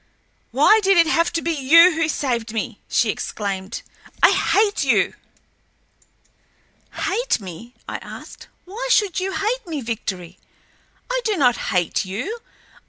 "Why 0.49 0.79
did 0.81 0.97
it 0.97 1.05
have 1.05 1.31
to 1.33 1.43
be 1.43 1.51
you 1.51 1.91
who 1.93 2.09
saved 2.09 2.51
me!" 2.53 2.79
she 2.89 3.11
exclaimed. 3.11 3.83
"I 4.23 4.31
hate 4.31 4.83
you!" 4.83 5.13
"Hate 6.93 7.39
me?" 7.39 7.75
I 7.87 7.97
asked. 7.97 8.47
"Why 8.65 8.87
should 8.89 9.19
you 9.19 9.31
hate 9.33 9.67
me, 9.67 9.79
Victory? 9.79 10.39
I 11.11 11.21
do 11.23 11.37
not 11.37 11.55
hate 11.69 12.03
you. 12.03 12.39